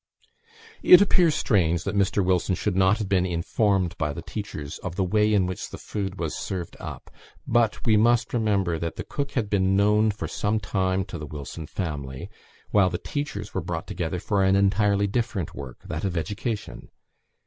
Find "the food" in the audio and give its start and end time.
5.69-6.19